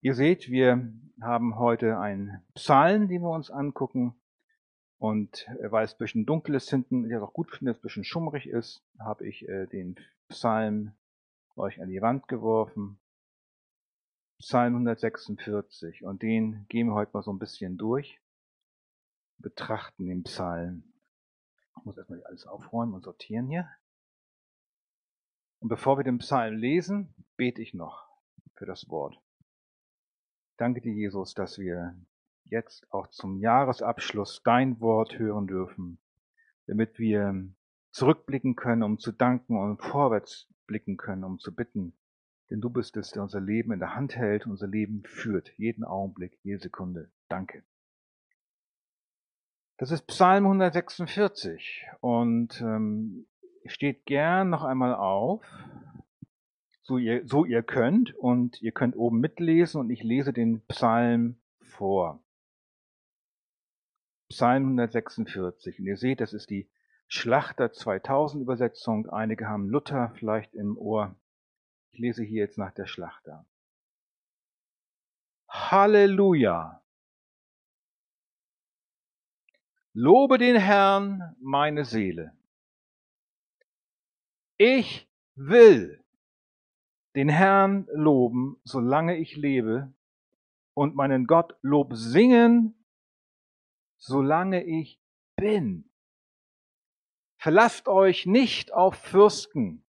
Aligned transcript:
Ihr 0.00 0.14
seht, 0.14 0.48
wir 0.48 0.92
haben 1.20 1.58
heute 1.58 1.98
einen 1.98 2.46
Psalm, 2.54 3.08
den 3.08 3.22
wir 3.22 3.30
uns 3.30 3.50
angucken. 3.50 4.14
Und 4.98 5.48
äh, 5.60 5.72
weil 5.72 5.84
es 5.84 5.94
ein 5.94 5.98
bisschen 5.98 6.24
dunkel 6.24 6.54
ist 6.54 6.70
hinten, 6.70 7.04
ich 7.04 7.12
es 7.12 7.20
auch 7.20 7.32
gut 7.32 7.50
finde, 7.50 7.70
dass 7.70 7.78
es 7.78 7.80
ein 7.80 7.86
bisschen 7.86 8.04
schummrig 8.04 8.46
ist, 8.48 8.84
habe 9.00 9.26
ich 9.26 9.48
äh, 9.48 9.66
den 9.66 9.96
Psalm 10.28 10.92
euch 11.56 11.82
an 11.82 11.88
die 11.88 12.00
Wand 12.00 12.28
geworfen. 12.28 13.00
Psalm 14.38 14.74
146. 14.74 16.04
Und 16.04 16.22
den 16.22 16.66
gehen 16.68 16.86
wir 16.86 16.94
heute 16.94 17.10
mal 17.12 17.22
so 17.22 17.32
ein 17.32 17.40
bisschen 17.40 17.76
durch. 17.76 18.20
Betrachten 19.38 20.06
den 20.06 20.22
Psalm. 20.22 20.84
Ich 21.76 21.84
muss 21.84 21.98
erstmal 21.98 22.22
alles 22.24 22.46
aufräumen 22.46 22.94
und 22.94 23.02
sortieren 23.02 23.48
hier. 23.48 23.68
Und 25.58 25.68
bevor 25.68 25.98
wir 25.98 26.04
den 26.04 26.18
Psalm 26.18 26.56
lesen, 26.56 27.14
bete 27.36 27.62
ich 27.62 27.74
noch 27.74 28.06
für 28.54 28.66
das 28.66 28.88
Wort. 28.88 29.20
Danke 30.58 30.80
dir, 30.80 30.92
Jesus, 30.92 31.34
dass 31.34 31.60
wir 31.60 31.94
jetzt 32.44 32.92
auch 32.92 33.06
zum 33.06 33.38
Jahresabschluss 33.38 34.42
dein 34.42 34.80
Wort 34.80 35.16
hören 35.16 35.46
dürfen, 35.46 36.00
damit 36.66 36.98
wir 36.98 37.48
zurückblicken 37.92 38.56
können, 38.56 38.82
um 38.82 38.98
zu 38.98 39.12
danken 39.12 39.56
und 39.56 39.80
vorwärts 39.80 40.48
blicken 40.66 40.96
können, 40.96 41.22
um 41.22 41.38
zu 41.38 41.54
bitten. 41.54 41.92
Denn 42.50 42.60
du 42.60 42.70
bist 42.70 42.96
es, 42.96 43.12
der 43.12 43.22
unser 43.22 43.40
Leben 43.40 43.70
in 43.70 43.78
der 43.78 43.94
Hand 43.94 44.16
hält, 44.16 44.48
unser 44.48 44.66
Leben 44.66 45.04
führt, 45.04 45.56
jeden 45.58 45.84
Augenblick, 45.84 46.36
jede 46.42 46.58
Sekunde. 46.58 47.08
Danke. 47.28 47.62
Das 49.76 49.92
ist 49.92 50.08
Psalm 50.08 50.44
146 50.44 51.86
und 52.00 52.60
ähm, 52.60 53.28
steht 53.66 54.06
gern 54.06 54.50
noch 54.50 54.64
einmal 54.64 54.96
auf 54.96 55.44
so 56.88 56.96
ihr, 56.96 57.28
so 57.28 57.44
ihr 57.44 57.62
könnt. 57.62 58.14
Und 58.14 58.60
ihr 58.62 58.72
könnt 58.72 58.96
oben 58.96 59.20
mitlesen 59.20 59.80
und 59.80 59.90
ich 59.90 60.02
lese 60.02 60.32
den 60.32 60.62
Psalm 60.66 61.36
vor. 61.60 62.24
Psalm 64.30 64.64
146. 64.64 65.78
Und 65.78 65.86
ihr 65.86 65.98
seht, 65.98 66.20
das 66.20 66.32
ist 66.32 66.50
die 66.50 66.68
Schlachter 67.06 67.72
2000 67.72 68.42
Übersetzung. 68.42 69.08
Einige 69.08 69.48
haben 69.48 69.68
Luther 69.68 70.12
vielleicht 70.16 70.54
im 70.54 70.76
Ohr. 70.78 71.14
Ich 71.92 71.98
lese 71.98 72.24
hier 72.24 72.40
jetzt 72.40 72.58
nach 72.58 72.72
der 72.72 72.86
Schlachter. 72.86 73.46
Halleluja! 75.48 76.82
Lobe 79.92 80.38
den 80.38 80.56
Herrn, 80.56 81.34
meine 81.40 81.84
Seele. 81.84 82.32
Ich 84.58 85.08
will 85.34 86.04
den 87.14 87.28
Herrn 87.28 87.86
loben, 87.92 88.60
solange 88.64 89.16
ich 89.16 89.36
lebe, 89.36 89.92
und 90.74 90.94
meinen 90.94 91.26
Gott 91.26 91.56
Lob 91.62 91.94
singen, 91.94 92.86
solange 93.96 94.64
ich 94.64 95.00
bin. 95.36 95.90
Verlasst 97.40 97.88
euch 97.88 98.26
nicht 98.26 98.72
auf 98.72 98.94
Fürsten, 98.94 99.84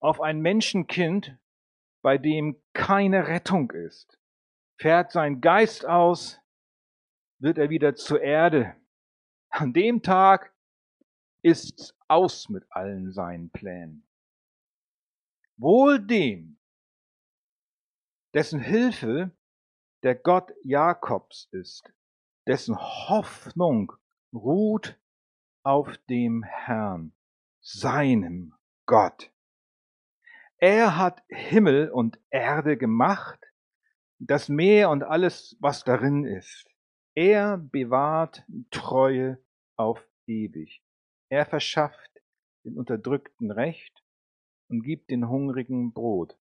auf 0.00 0.20
ein 0.20 0.40
Menschenkind, 0.40 1.36
bei 2.02 2.18
dem 2.18 2.62
keine 2.72 3.26
Rettung 3.26 3.72
ist. 3.72 4.20
Fährt 4.78 5.10
sein 5.10 5.40
Geist 5.40 5.84
aus, 5.86 6.40
wird 7.40 7.58
er 7.58 7.70
wieder 7.70 7.96
zur 7.96 8.20
Erde. 8.20 8.76
An 9.48 9.72
dem 9.72 10.02
Tag 10.02 10.54
ist's 11.42 11.96
aus 12.06 12.48
mit 12.48 12.64
allen 12.70 13.10
seinen 13.12 13.50
Plänen. 13.50 14.05
Wohl 15.58 15.98
dem, 15.98 16.58
dessen 18.34 18.60
Hilfe 18.60 19.30
der 20.02 20.14
Gott 20.14 20.52
Jakobs 20.62 21.48
ist, 21.50 21.90
dessen 22.46 22.76
Hoffnung 22.76 23.92
ruht 24.34 25.00
auf 25.62 25.96
dem 26.10 26.42
Herrn, 26.42 27.12
seinem 27.62 28.54
Gott. 28.84 29.32
Er 30.58 30.98
hat 30.98 31.22
Himmel 31.28 31.90
und 31.90 32.20
Erde 32.28 32.76
gemacht, 32.76 33.40
das 34.18 34.50
Meer 34.50 34.90
und 34.90 35.04
alles, 35.04 35.56
was 35.60 35.84
darin 35.84 36.26
ist. 36.26 36.68
Er 37.14 37.56
bewahrt 37.56 38.44
Treue 38.70 39.42
auf 39.76 40.06
ewig. 40.26 40.82
Er 41.30 41.46
verschafft 41.46 42.22
den 42.64 42.76
Unterdrückten 42.76 43.50
Recht 43.50 44.05
und 44.68 44.82
gibt 44.82 45.10
den 45.10 45.28
Hungrigen 45.28 45.92
Brot. 45.92 46.38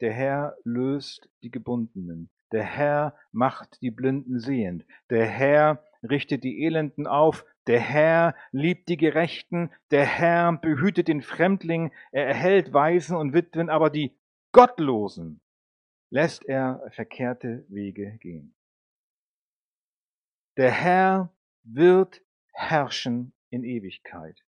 Der 0.00 0.12
Herr 0.12 0.56
löst 0.64 1.28
die 1.42 1.50
Gebundenen. 1.50 2.30
Der 2.52 2.64
Herr 2.64 3.16
macht 3.32 3.80
die 3.82 3.90
Blinden 3.90 4.38
sehend. 4.38 4.84
Der 5.10 5.26
Herr 5.26 5.84
richtet 6.02 6.44
die 6.44 6.64
Elenden 6.64 7.06
auf. 7.06 7.44
Der 7.66 7.80
Herr 7.80 8.34
liebt 8.52 8.88
die 8.88 8.96
Gerechten. 8.96 9.70
Der 9.90 10.04
Herr 10.04 10.52
behütet 10.58 11.08
den 11.08 11.22
Fremdling. 11.22 11.92
Er 12.12 12.26
erhält 12.26 12.72
Waisen 12.72 13.16
und 13.16 13.32
Witwen, 13.32 13.70
aber 13.70 13.90
die 13.90 14.16
Gottlosen 14.52 15.40
lässt 16.10 16.44
er 16.44 16.88
verkehrte 16.92 17.64
Wege 17.68 18.18
gehen. 18.18 18.54
Der 20.56 20.70
Herr 20.70 21.34
wird 21.64 22.22
herrschen 22.52 23.32
in 23.50 23.64
Ewigkeit. 23.64 24.44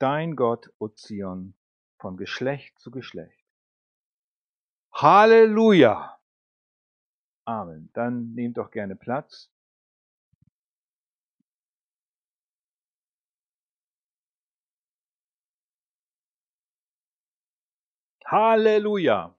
Dein 0.00 0.34
Gott, 0.34 0.72
O 0.78 0.88
Zion, 0.88 1.54
von 1.98 2.16
Geschlecht 2.16 2.78
zu 2.78 2.90
Geschlecht. 2.90 3.44
Halleluja! 4.92 6.18
Amen. 7.44 7.90
Dann 7.92 8.32
nehmt 8.34 8.56
doch 8.56 8.70
gerne 8.70 8.96
Platz. 8.96 9.50
Halleluja! 18.24 19.36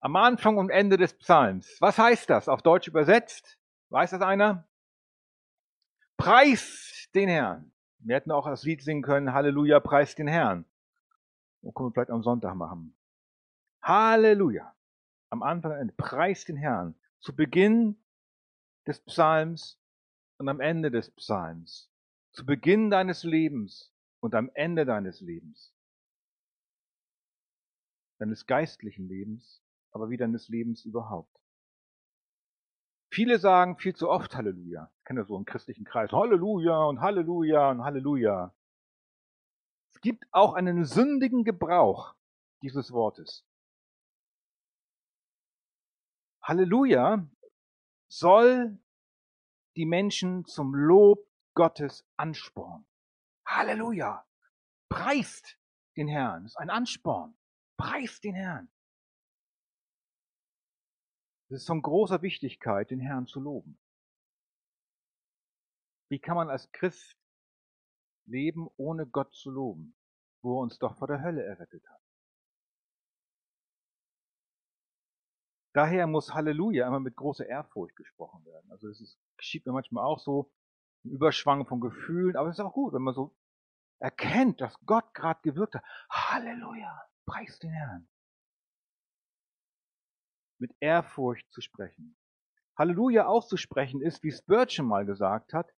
Am 0.00 0.16
Anfang 0.16 0.56
und 0.56 0.70
Ende 0.70 0.96
des 0.96 1.16
Psalms. 1.16 1.76
Was 1.80 1.96
heißt 1.96 2.28
das 2.28 2.48
auf 2.48 2.62
Deutsch 2.62 2.88
übersetzt? 2.88 3.56
Weiß 3.90 4.10
das 4.10 4.22
einer? 4.22 4.66
Preis 6.16 7.08
den 7.14 7.28
Herrn. 7.28 7.72
Wir 7.98 8.16
hätten 8.16 8.32
auch 8.32 8.48
das 8.48 8.64
Lied 8.64 8.82
singen 8.82 9.02
können, 9.02 9.32
Halleluja, 9.32 9.78
preis 9.78 10.16
den 10.16 10.26
Herrn. 10.26 10.64
Und 11.62 11.74
können 11.74 11.88
wir 11.88 11.92
vielleicht 11.92 12.10
am 12.10 12.22
Sonntag 12.22 12.54
machen. 12.54 12.94
Halleluja. 13.82 14.74
Am 15.30 15.42
Anfang 15.42 15.72
ein 15.72 15.96
Preis 15.96 16.44
den 16.44 16.56
Herrn. 16.56 16.94
Zu 17.20 17.34
Beginn 17.34 17.96
des 18.86 19.00
Psalms 19.00 19.80
und 20.38 20.48
am 20.48 20.60
Ende 20.60 20.90
des 20.90 21.10
Psalms. 21.12 21.90
Zu 22.32 22.44
Beginn 22.44 22.90
deines 22.90 23.22
Lebens 23.22 23.92
und 24.20 24.34
am 24.34 24.50
Ende 24.54 24.84
deines 24.84 25.20
Lebens. 25.20 25.74
Deines 28.18 28.46
geistlichen 28.46 29.08
Lebens, 29.08 29.62
aber 29.90 30.10
wie 30.10 30.16
deines 30.16 30.48
Lebens 30.48 30.84
überhaupt. 30.84 31.38
Viele 33.10 33.38
sagen 33.38 33.76
viel 33.76 33.94
zu 33.94 34.08
oft 34.08 34.34
Halleluja. 34.36 34.90
Ich 34.98 35.04
kenne 35.04 35.24
so 35.24 35.36
einen 35.36 35.44
christlichen 35.44 35.84
Kreis. 35.84 36.10
Halleluja 36.12 36.84
und 36.84 37.00
Halleluja 37.00 37.70
und 37.70 37.84
Halleluja 37.84 38.54
gibt 40.00 40.24
auch 40.32 40.54
einen 40.54 40.84
sündigen 40.84 41.44
Gebrauch 41.44 42.14
dieses 42.62 42.92
Wortes. 42.92 43.44
Halleluja 46.42 47.28
soll 48.08 48.78
die 49.76 49.86
Menschen 49.86 50.44
zum 50.44 50.74
Lob 50.74 51.26
Gottes 51.54 52.04
anspornen. 52.16 52.86
Halleluja! 53.46 54.26
Preist 54.88 55.58
den 55.96 56.08
Herrn. 56.08 56.42
Das 56.42 56.52
ist 56.52 56.58
ein 56.58 56.70
Ansporn. 56.70 57.34
Preist 57.76 58.24
den 58.24 58.34
Herrn. 58.34 58.70
Es 61.48 61.62
ist 61.62 61.66
von 61.66 61.82
großer 61.82 62.22
Wichtigkeit, 62.22 62.90
den 62.90 63.00
Herrn 63.00 63.26
zu 63.26 63.40
loben. 63.40 63.78
Wie 66.08 66.18
kann 66.18 66.36
man 66.36 66.50
als 66.50 66.70
Christ 66.72 67.16
leben, 68.32 68.68
ohne 68.76 69.06
Gott 69.06 69.32
zu 69.34 69.50
loben, 69.50 69.94
wo 70.42 70.58
er 70.58 70.62
uns 70.62 70.78
doch 70.78 70.96
vor 70.96 71.06
der 71.06 71.22
Hölle 71.22 71.44
errettet 71.44 71.86
hat. 71.88 72.00
Daher 75.74 76.06
muss 76.06 76.34
Halleluja 76.34 76.86
immer 76.86 77.00
mit 77.00 77.16
großer 77.16 77.46
Ehrfurcht 77.46 77.96
gesprochen 77.96 78.44
werden. 78.44 78.70
Also 78.70 78.88
es 78.88 79.18
geschieht 79.38 79.64
mir 79.64 79.72
manchmal 79.72 80.04
auch 80.04 80.18
so, 80.18 80.52
ein 81.04 81.10
Überschwang 81.10 81.66
von 81.66 81.80
Gefühlen, 81.80 82.36
aber 82.36 82.48
es 82.48 82.58
ist 82.58 82.64
auch 82.64 82.74
gut, 82.74 82.92
wenn 82.92 83.02
man 83.02 83.14
so 83.14 83.34
erkennt, 83.98 84.60
dass 84.60 84.78
Gott 84.84 85.14
gerade 85.14 85.40
gewirkt 85.42 85.74
hat. 85.74 85.84
Halleluja, 86.10 87.02
preis 87.26 87.58
den 87.58 87.70
Herrn. 87.70 88.08
Mit 90.58 90.74
Ehrfurcht 90.80 91.50
zu 91.52 91.60
sprechen. 91.60 92.16
Halleluja 92.76 93.26
auszusprechen 93.26 94.00
ist, 94.00 94.22
wie 94.22 94.32
Spurgeon 94.32 94.86
mal 94.86 95.04
gesagt 95.06 95.52
hat, 95.52 95.72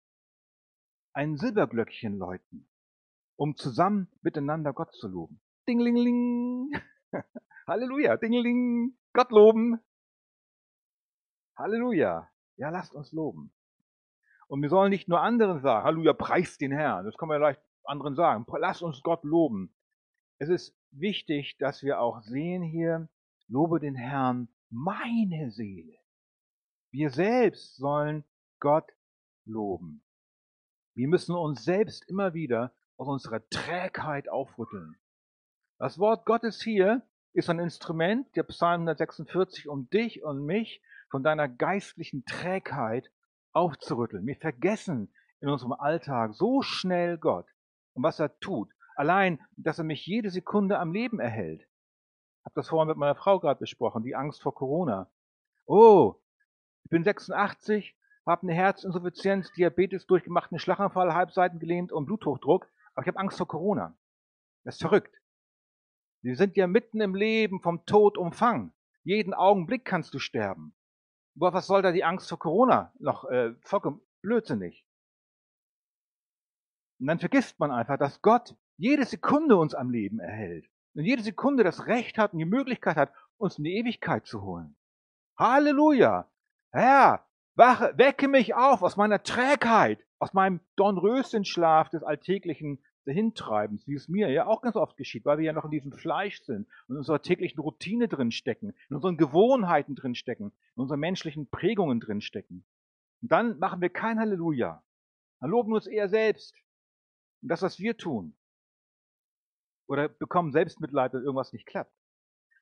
ein 1.12 1.36
Silberglöckchen 1.36 2.16
läuten, 2.18 2.68
um 3.36 3.56
zusammen 3.56 4.08
miteinander 4.22 4.72
Gott 4.72 4.92
zu 4.94 5.08
loben. 5.08 5.40
Dinglingeling. 5.68 6.72
Halleluja, 7.66 8.16
dingling. 8.16 8.96
Gott 9.12 9.30
loben. 9.30 9.80
Halleluja. 11.56 12.28
Ja, 12.56 12.70
lasst 12.70 12.94
uns 12.94 13.12
loben. 13.12 13.52
Und 14.48 14.62
wir 14.62 14.68
sollen 14.68 14.90
nicht 14.90 15.08
nur 15.08 15.20
anderen 15.20 15.60
sagen, 15.60 15.84
Halleluja, 15.84 16.12
preist 16.12 16.60
den 16.60 16.72
Herrn. 16.72 17.04
Das 17.04 17.16
können 17.16 17.30
wir 17.30 17.38
leicht 17.38 17.60
anderen 17.84 18.14
sagen. 18.14 18.44
Lasst 18.58 18.82
uns 18.82 19.02
Gott 19.02 19.24
loben. 19.24 19.74
Es 20.38 20.48
ist 20.48 20.76
wichtig, 20.90 21.56
dass 21.58 21.82
wir 21.82 22.00
auch 22.00 22.20
sehen 22.22 22.62
hier, 22.62 23.08
lobe 23.48 23.80
den 23.80 23.94
Herrn, 23.94 24.48
meine 24.70 25.50
Seele. 25.50 25.96
Wir 26.90 27.10
selbst 27.10 27.76
sollen 27.76 28.24
Gott 28.60 28.90
loben. 29.44 30.02
Wir 30.94 31.08
müssen 31.08 31.34
uns 31.34 31.64
selbst 31.64 32.06
immer 32.08 32.34
wieder 32.34 32.72
aus 32.98 33.08
unserer 33.08 33.48
Trägheit 33.48 34.28
aufrütteln. 34.28 34.96
Das 35.78 35.98
Wort 35.98 36.26
Gottes 36.26 36.60
hier 36.62 37.02
ist 37.32 37.48
ein 37.48 37.58
Instrument, 37.58 38.28
der 38.36 38.42
Psalm 38.42 38.82
146, 38.82 39.68
um 39.68 39.88
dich 39.88 40.22
und 40.22 40.44
mich 40.44 40.82
von 41.10 41.22
deiner 41.22 41.48
geistlichen 41.48 42.26
Trägheit 42.26 43.10
aufzurütteln. 43.52 44.26
Wir 44.26 44.36
vergessen 44.36 45.12
in 45.40 45.48
unserem 45.48 45.72
Alltag 45.72 46.34
so 46.34 46.60
schnell 46.60 47.16
Gott 47.16 47.46
und 47.94 48.02
was 48.02 48.20
er 48.20 48.38
tut. 48.40 48.70
Allein, 48.94 49.40
dass 49.56 49.78
er 49.78 49.84
mich 49.84 50.06
jede 50.06 50.30
Sekunde 50.30 50.78
am 50.78 50.92
Leben 50.92 51.20
erhält. 51.20 51.62
Ich 51.62 52.44
habe 52.44 52.54
das 52.54 52.68
vorhin 52.68 52.88
mit 52.88 52.98
meiner 52.98 53.14
Frau 53.14 53.40
gerade 53.40 53.60
besprochen, 53.60 54.02
die 54.02 54.14
Angst 54.14 54.42
vor 54.42 54.54
Corona. 54.54 55.10
Oh, 55.64 56.16
ich 56.84 56.90
bin 56.90 57.02
86, 57.02 57.96
habe 58.26 58.42
eine 58.42 58.54
Herzinsuffizienz, 58.54 59.52
Diabetes 59.52 60.06
durchgemacht, 60.06 60.52
einen 60.52 60.58
Schlaganfall, 60.58 61.14
Halbseiten 61.14 61.58
gelähmt 61.58 61.92
und 61.92 62.06
Bluthochdruck, 62.06 62.68
aber 62.94 63.02
ich 63.02 63.08
habe 63.08 63.18
Angst 63.18 63.38
vor 63.38 63.48
Corona. 63.48 63.96
Das 64.64 64.76
ist 64.76 64.82
verrückt. 64.82 65.14
Wir 66.22 66.36
sind 66.36 66.56
ja 66.56 66.66
mitten 66.66 67.00
im 67.00 67.14
Leben 67.14 67.60
vom 67.60 67.84
Tod 67.84 68.16
umfangen. 68.16 68.72
Jeden 69.02 69.34
Augenblick 69.34 69.84
kannst 69.84 70.14
du 70.14 70.20
sterben. 70.20 70.74
Aber 71.36 71.52
was 71.52 71.66
soll 71.66 71.82
da 71.82 71.90
die 71.90 72.04
Angst 72.04 72.28
vor 72.28 72.38
Corona 72.38 72.92
noch 72.98 73.24
äh, 73.24 73.54
vollkommen 73.62 74.00
blödsinnig? 74.20 74.86
Und 77.00 77.08
dann 77.08 77.18
vergisst 77.18 77.58
man 77.58 77.72
einfach, 77.72 77.98
dass 77.98 78.22
Gott 78.22 78.54
jede 78.76 79.04
Sekunde 79.04 79.56
uns 79.56 79.74
am 79.74 79.90
Leben 79.90 80.20
erhält 80.20 80.68
und 80.94 81.04
jede 81.04 81.22
Sekunde 81.22 81.64
das 81.64 81.86
Recht 81.86 82.18
hat 82.18 82.32
und 82.32 82.38
die 82.38 82.44
Möglichkeit 82.44 82.96
hat, 82.96 83.12
uns 83.38 83.58
in 83.58 83.64
die 83.64 83.76
Ewigkeit 83.76 84.26
zu 84.26 84.42
holen. 84.42 84.76
Halleluja! 85.36 86.30
Herr, 86.70 87.26
wache, 87.54 87.92
wecke 87.96 88.28
mich 88.28 88.54
auf 88.54 88.82
aus 88.82 88.96
meiner 88.96 89.22
Trägheit, 89.22 90.04
aus 90.18 90.32
meinem 90.32 90.60
Dornröschenschlaf 90.76 91.88
des 91.90 92.02
alltäglichen 92.02 92.82
Hintreibens, 93.04 93.86
wie 93.88 93.94
es 93.94 94.08
mir 94.08 94.30
ja 94.30 94.46
auch 94.46 94.62
ganz 94.62 94.76
oft 94.76 94.96
geschieht, 94.96 95.24
weil 95.24 95.38
wir 95.38 95.44
ja 95.44 95.52
noch 95.52 95.64
in 95.64 95.72
diesem 95.72 95.92
Fleisch 95.92 96.40
sind 96.42 96.68
und 96.86 96.94
in 96.94 96.98
unserer 96.98 97.20
täglichen 97.20 97.60
Routine 97.60 98.06
drin 98.06 98.30
stecken, 98.30 98.74
in 98.88 98.96
unseren 98.96 99.16
Gewohnheiten 99.16 99.96
drin 99.96 100.14
stecken, 100.14 100.52
in 100.76 100.82
unseren 100.82 101.00
menschlichen 101.00 101.48
Prägungen 101.48 101.98
drin 101.98 102.20
stecken. 102.20 102.64
Und 103.20 103.32
dann 103.32 103.58
machen 103.58 103.80
wir 103.80 103.90
kein 103.90 104.20
Halleluja. 104.20 104.84
Dann 105.40 105.50
loben 105.50 105.70
wir 105.70 105.76
uns 105.76 105.86
eher 105.86 106.08
selbst. 106.08 106.54
Und 107.42 107.48
das, 107.48 107.62
was 107.62 107.80
wir 107.80 107.96
tun. 107.96 108.36
Oder 109.88 110.08
bekommen 110.08 110.52
Selbstmitleid, 110.52 111.12
wenn 111.12 111.22
irgendwas 111.22 111.52
nicht 111.52 111.66
klappt. 111.66 111.92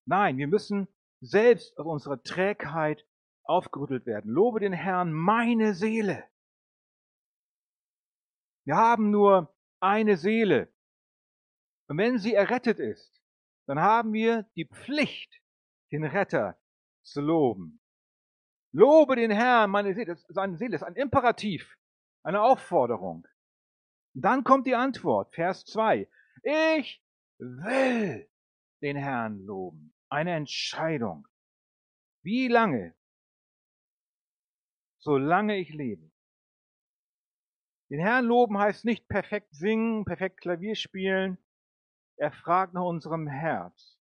Nein, 0.06 0.38
wir 0.38 0.48
müssen 0.48 0.88
selbst 1.20 1.78
aus 1.78 1.86
unserer 1.86 2.22
Trägheit 2.22 3.06
aufgerüttelt 3.44 4.06
werden. 4.06 4.30
Lobe 4.30 4.60
den 4.60 4.72
Herrn, 4.72 5.12
meine 5.12 5.74
Seele. 5.74 6.24
Wir 8.64 8.76
haben 8.76 9.10
nur 9.10 9.54
eine 9.80 10.16
Seele. 10.16 10.72
Und 11.88 11.98
wenn 11.98 12.18
sie 12.18 12.34
errettet 12.34 12.78
ist, 12.78 13.20
dann 13.66 13.80
haben 13.80 14.12
wir 14.12 14.44
die 14.54 14.66
Pflicht, 14.66 15.42
den 15.90 16.04
Retter 16.04 16.58
zu 17.02 17.20
loben. 17.20 17.80
Lobe 18.72 19.16
den 19.16 19.30
Herrn, 19.30 19.70
meine 19.70 19.94
Seele. 19.94 20.16
Seine 20.28 20.56
Seele 20.56 20.76
ist 20.76 20.84
ein 20.84 20.94
Imperativ, 20.94 21.76
eine 22.22 22.42
Aufforderung. 22.42 23.26
Und 24.14 24.24
dann 24.24 24.44
kommt 24.44 24.66
die 24.66 24.74
Antwort, 24.74 25.34
Vers 25.34 25.64
2. 25.66 26.08
Ich 26.42 27.02
will 27.38 28.28
den 28.82 28.96
Herrn 28.96 29.38
loben. 29.40 29.94
Eine 30.08 30.34
Entscheidung. 30.34 31.26
Wie 32.22 32.48
lange? 32.48 32.94
Solange 35.00 35.56
ich 35.56 35.72
lebe. 35.72 36.10
Den 37.90 38.00
Herrn 38.00 38.26
loben 38.26 38.58
heißt 38.58 38.84
nicht 38.84 39.08
perfekt 39.08 39.54
singen, 39.54 40.04
perfekt 40.04 40.40
Klavier 40.40 40.76
spielen. 40.76 41.38
Er 42.16 42.30
fragt 42.30 42.74
nach 42.74 42.84
unserem 42.84 43.26
Herz. 43.26 43.98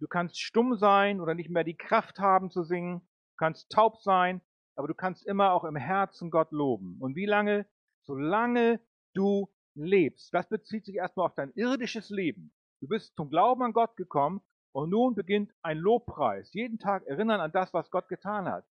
Du 0.00 0.08
kannst 0.08 0.40
stumm 0.40 0.76
sein 0.76 1.20
oder 1.20 1.34
nicht 1.34 1.48
mehr 1.48 1.64
die 1.64 1.76
Kraft 1.76 2.18
haben 2.18 2.50
zu 2.50 2.64
singen. 2.64 3.00
Du 3.00 3.36
kannst 3.36 3.70
taub 3.70 4.02
sein, 4.02 4.40
aber 4.74 4.88
du 4.88 4.94
kannst 4.94 5.24
immer 5.24 5.52
auch 5.52 5.64
im 5.64 5.76
Herzen 5.76 6.30
Gott 6.30 6.50
loben. 6.50 6.96
Und 7.00 7.14
wie 7.14 7.26
lange? 7.26 7.66
Solange 8.02 8.80
du 9.14 9.48
lebst. 9.74 10.34
Das 10.34 10.48
bezieht 10.48 10.84
sich 10.84 10.96
erstmal 10.96 11.26
auf 11.26 11.34
dein 11.34 11.52
irdisches 11.54 12.10
Leben. 12.10 12.52
Du 12.80 12.88
bist 12.88 13.14
zum 13.14 13.30
Glauben 13.30 13.62
an 13.62 13.72
Gott 13.72 13.96
gekommen 13.96 14.42
und 14.72 14.90
nun 14.90 15.14
beginnt 15.14 15.52
ein 15.62 15.78
Lobpreis. 15.78 16.52
Jeden 16.52 16.78
Tag 16.78 17.06
erinnern 17.06 17.40
an 17.40 17.52
das, 17.52 17.72
was 17.72 17.90
Gott 17.90 18.08
getan 18.08 18.48
hat. 18.48 18.66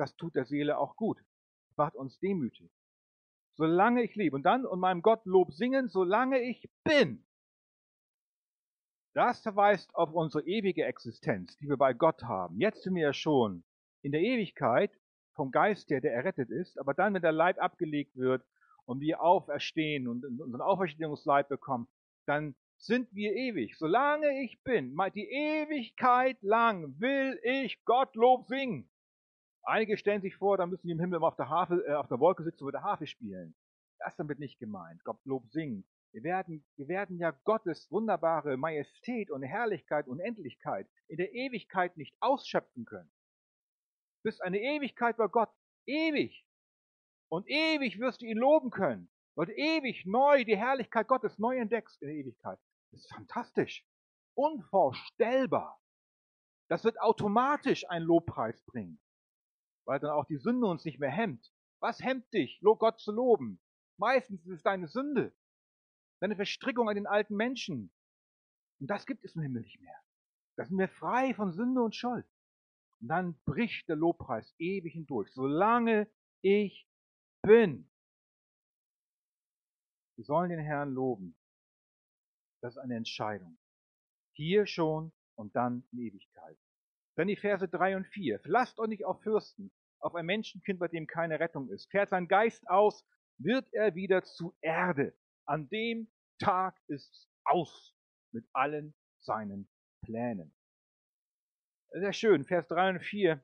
Das 0.00 0.16
tut 0.16 0.34
der 0.34 0.46
Seele 0.46 0.78
auch 0.78 0.96
gut. 0.96 1.22
macht 1.76 1.94
uns 1.94 2.18
demütig 2.18 2.70
solange 3.60 4.02
ich 4.02 4.14
lebe. 4.14 4.36
Und 4.36 4.44
dann 4.44 4.64
und 4.64 4.80
meinem 4.80 5.02
Gott 5.02 5.24
Lob 5.26 5.52
singen, 5.52 5.88
solange 5.88 6.40
ich 6.40 6.70
bin. 6.82 7.26
Das 9.12 9.42
verweist 9.42 9.94
auf 9.94 10.12
unsere 10.14 10.46
ewige 10.46 10.86
Existenz, 10.86 11.58
die 11.58 11.68
wir 11.68 11.76
bei 11.76 11.92
Gott 11.92 12.22
haben. 12.22 12.58
Jetzt 12.58 12.82
sind 12.82 12.94
wir 12.94 13.02
ja 13.02 13.12
schon 13.12 13.62
in 14.00 14.12
der 14.12 14.22
Ewigkeit 14.22 14.90
vom 15.34 15.50
Geist 15.50 15.90
her, 15.90 16.00
der 16.00 16.14
errettet 16.14 16.48
ist, 16.48 16.78
aber 16.78 16.94
dann, 16.94 17.12
wenn 17.12 17.20
der 17.20 17.32
Leib 17.32 17.60
abgelegt 17.60 18.16
wird 18.16 18.42
und 18.86 19.00
wir 19.00 19.20
auferstehen 19.20 20.08
und 20.08 20.24
unseren 20.24 20.62
Auferstehungsleib 20.62 21.48
bekommen, 21.50 21.86
dann 22.24 22.54
sind 22.78 23.14
wir 23.14 23.34
ewig. 23.34 23.76
Solange 23.76 24.42
ich 24.42 24.62
bin, 24.62 24.96
die 25.14 25.28
Ewigkeit 25.28 26.38
lang 26.40 26.98
will 26.98 27.38
ich 27.42 27.84
Gottlob 27.84 28.46
singen. 28.46 28.88
Einige 29.62 29.96
stellen 29.98 30.22
sich 30.22 30.36
vor, 30.36 30.56
da 30.56 30.66
müssen 30.66 30.86
die 30.86 30.92
im 30.92 31.00
Himmel 31.00 31.18
immer 31.18 31.28
auf 31.28 31.36
der, 31.36 31.48
Harfe, 31.48 31.84
äh, 31.86 31.94
auf 31.94 32.08
der 32.08 32.20
Wolke 32.20 32.42
sitzen 32.42 32.64
und 32.64 32.68
mit 32.68 32.74
der 32.74 32.82
Harfe 32.82 33.06
spielen. 33.06 33.54
Das 33.98 34.14
ist 34.14 34.18
damit 34.18 34.38
nicht 34.38 34.58
gemeint. 34.58 35.04
Gott 35.04 35.18
Lob 35.24 35.50
singen. 35.50 35.84
Wir 36.12 36.22
werden, 36.24 36.64
wir 36.76 36.88
werden 36.88 37.18
ja 37.18 37.30
Gottes 37.44 37.90
wunderbare 37.90 38.56
Majestät 38.56 39.30
und 39.30 39.42
Herrlichkeit 39.42 40.08
und 40.08 40.18
Endlichkeit 40.18 40.88
in 41.06 41.18
der 41.18 41.32
Ewigkeit 41.32 41.96
nicht 41.96 42.16
ausschöpfen 42.20 42.84
können. 42.84 43.10
Du 44.18 44.28
bist 44.28 44.42
eine 44.42 44.58
Ewigkeit 44.58 45.16
bei 45.16 45.28
Gott. 45.28 45.50
Ewig. 45.86 46.44
Und 47.28 47.48
ewig 47.48 48.00
wirst 48.00 48.22
du 48.22 48.26
ihn 48.26 48.38
loben 48.38 48.70
können. 48.70 49.08
Weil 49.36 49.46
du 49.46 49.54
ewig 49.54 50.04
neu 50.04 50.44
die 50.44 50.56
Herrlichkeit 50.56 51.06
Gottes 51.06 51.38
neu 51.38 51.56
entdeckst 51.56 52.02
in 52.02 52.08
der 52.08 52.16
Ewigkeit. 52.16 52.58
Das 52.90 53.02
ist 53.02 53.14
fantastisch. 53.14 53.86
Unvorstellbar. 54.34 55.80
Das 56.68 56.82
wird 56.82 57.00
automatisch 57.00 57.88
einen 57.88 58.06
Lobpreis 58.06 58.60
bringen 58.62 59.00
weil 59.84 60.00
dann 60.00 60.10
auch 60.10 60.26
die 60.26 60.38
Sünde 60.38 60.66
uns 60.66 60.84
nicht 60.84 60.98
mehr 60.98 61.10
hemmt. 61.10 61.52
Was 61.80 62.00
hemmt 62.00 62.32
dich, 62.32 62.60
Gott 62.60 63.00
zu 63.00 63.12
loben? 63.12 63.60
Meistens 63.96 64.44
ist 64.46 64.56
es 64.56 64.62
deine 64.62 64.88
Sünde, 64.88 65.34
deine 66.20 66.36
Verstrickung 66.36 66.88
an 66.88 66.94
den 66.94 67.06
alten 67.06 67.36
Menschen. 67.36 67.92
Und 68.80 68.88
das 68.88 69.06
gibt 69.06 69.24
es 69.24 69.34
im 69.34 69.42
Himmel 69.42 69.62
nicht 69.62 69.80
mehr. 69.80 69.96
Da 70.56 70.64
sind 70.66 70.78
wir 70.78 70.88
frei 70.88 71.34
von 71.34 71.52
Sünde 71.52 71.82
und 71.82 71.94
Schuld. 71.94 72.26
Und 73.00 73.08
dann 73.08 73.38
bricht 73.44 73.88
der 73.88 73.96
Lobpreis 73.96 74.54
ewig 74.58 74.92
hindurch, 74.92 75.30
solange 75.32 76.10
ich 76.42 76.86
bin. 77.42 77.90
Wir 80.16 80.24
sollen 80.24 80.50
den 80.50 80.60
Herrn 80.60 80.92
loben. 80.92 81.34
Das 82.62 82.74
ist 82.74 82.78
eine 82.78 82.96
Entscheidung. 82.96 83.58
Hier 84.34 84.66
schon 84.66 85.12
und 85.34 85.56
dann 85.56 85.82
in 85.92 86.00
Ewigkeit. 86.00 86.58
Dann 87.16 87.28
die 87.28 87.36
Verse 87.36 87.68
3 87.68 87.96
und 87.96 88.06
4. 88.06 88.40
Verlasst 88.40 88.78
euch 88.78 88.88
nicht 88.88 89.04
auf 89.04 89.22
Fürsten, 89.22 89.70
auf 89.98 90.14
ein 90.14 90.26
Menschenkind, 90.26 90.78
bei 90.78 90.88
dem 90.88 91.06
keine 91.06 91.40
Rettung 91.40 91.68
ist. 91.70 91.90
Fährt 91.90 92.08
sein 92.08 92.28
Geist 92.28 92.68
aus, 92.68 93.04
wird 93.38 93.72
er 93.72 93.94
wieder 93.94 94.22
zu 94.22 94.54
Erde. 94.60 95.14
An 95.46 95.68
dem 95.68 96.08
Tag 96.38 96.76
ist's 96.86 97.28
aus 97.44 97.94
mit 98.32 98.46
allen 98.52 98.94
seinen 99.20 99.68
Plänen. 100.02 100.54
Sehr 101.92 102.12
schön, 102.12 102.44
Vers 102.44 102.68
3 102.68 102.90
und 102.90 103.00
4. 103.00 103.42